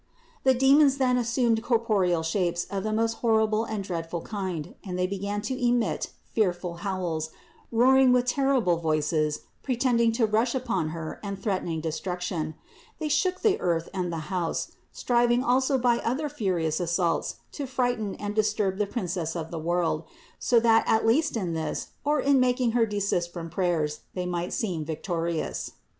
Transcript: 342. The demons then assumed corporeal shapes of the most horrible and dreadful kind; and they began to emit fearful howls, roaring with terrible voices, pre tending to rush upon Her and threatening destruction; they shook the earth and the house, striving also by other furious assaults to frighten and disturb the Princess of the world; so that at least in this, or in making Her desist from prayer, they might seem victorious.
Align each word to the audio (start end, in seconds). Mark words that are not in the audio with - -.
342. 0.45 0.45
The 0.53 0.59
demons 0.71 0.97
then 0.97 1.15
assumed 1.19 1.61
corporeal 1.61 2.23
shapes 2.23 2.65
of 2.71 2.81
the 2.83 2.91
most 2.91 3.17
horrible 3.17 3.65
and 3.65 3.83
dreadful 3.83 4.21
kind; 4.21 4.73
and 4.83 4.97
they 4.97 5.05
began 5.05 5.43
to 5.43 5.63
emit 5.63 6.09
fearful 6.33 6.77
howls, 6.77 7.29
roaring 7.71 8.11
with 8.11 8.25
terrible 8.25 8.77
voices, 8.77 9.41
pre 9.61 9.77
tending 9.77 10.11
to 10.13 10.25
rush 10.25 10.55
upon 10.55 10.89
Her 10.89 11.19
and 11.21 11.37
threatening 11.37 11.81
destruction; 11.81 12.55
they 12.97 13.09
shook 13.09 13.41
the 13.41 13.61
earth 13.61 13.89
and 13.93 14.11
the 14.11 14.31
house, 14.33 14.71
striving 14.91 15.43
also 15.43 15.77
by 15.77 15.99
other 15.99 16.29
furious 16.29 16.79
assaults 16.79 17.35
to 17.51 17.67
frighten 17.67 18.15
and 18.15 18.33
disturb 18.33 18.79
the 18.79 18.87
Princess 18.87 19.35
of 19.35 19.51
the 19.51 19.59
world; 19.59 20.05
so 20.39 20.59
that 20.59 20.83
at 20.87 21.05
least 21.05 21.37
in 21.37 21.53
this, 21.53 21.89
or 22.03 22.19
in 22.19 22.39
making 22.39 22.71
Her 22.71 22.87
desist 22.87 23.31
from 23.31 23.51
prayer, 23.51 23.87
they 24.15 24.25
might 24.25 24.51
seem 24.51 24.83
victorious. 24.83 25.73